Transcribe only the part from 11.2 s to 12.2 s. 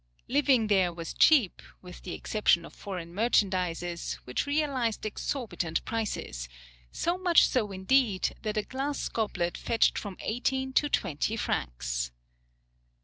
francs.